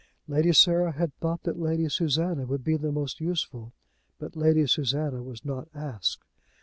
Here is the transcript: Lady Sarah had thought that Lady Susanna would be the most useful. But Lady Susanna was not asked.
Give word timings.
Lady 0.27 0.51
Sarah 0.51 0.93
had 0.93 1.15
thought 1.19 1.43
that 1.43 1.59
Lady 1.59 1.87
Susanna 1.87 2.47
would 2.47 2.63
be 2.63 2.75
the 2.75 2.91
most 2.91 3.19
useful. 3.21 3.71
But 4.17 4.35
Lady 4.35 4.65
Susanna 4.65 5.21
was 5.21 5.45
not 5.45 5.67
asked. 5.75 6.23